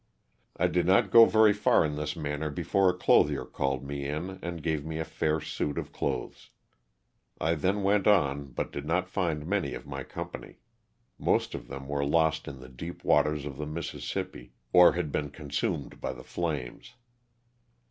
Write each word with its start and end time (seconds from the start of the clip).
I 0.57 0.65
did 0.65 0.87
not 0.87 1.11
go 1.11 1.25
very 1.27 1.53
far 1.53 1.85
in 1.85 1.95
this 1.95 2.15
manner 2.15 2.49
before 2.49 2.89
a 2.89 2.93
clothier 2.97 3.45
called 3.45 3.83
me 3.85 4.07
in 4.07 4.39
and 4.41 4.63
gave 4.63 4.83
me 4.83 4.97
a 4.97 5.05
fair 5.05 5.39
suit 5.39 5.77
of 5.77 5.91
clothes. 5.91 6.49
I 7.39 7.53
then 7.53 7.83
went 7.83 8.07
on 8.07 8.45
but 8.45 8.71
did 8.71 8.83
not 8.87 9.07
find 9.11 9.45
many 9.45 9.75
of 9.75 9.85
my 9.85 10.01
company; 10.03 10.57
most 11.19 11.53
of 11.53 11.67
them 11.67 11.87
were 11.87 12.03
lost 12.03 12.47
in 12.47 12.61
the 12.61 12.67
deep 12.67 13.03
waters 13.03 13.45
of 13.45 13.57
the 13.57 13.67
Mississippi 13.67 14.53
or 14.73 14.93
had 14.93 15.11
been 15.11 15.29
con 15.29 15.49
sumed 15.51 15.99
by 16.01 16.13
the 16.13 16.23
flames. 16.23 16.95